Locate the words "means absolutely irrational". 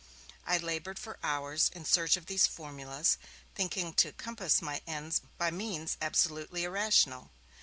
5.51-7.29